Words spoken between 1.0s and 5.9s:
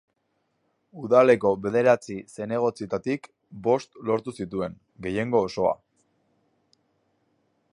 Udaleko bederatzi zinegotzietatik bost lortu zituen, gehiengo osoa.